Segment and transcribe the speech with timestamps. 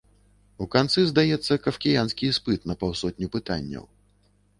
[0.65, 3.85] У канцы здаецца кафкіянскі іспыт на паўсотню пытанняў.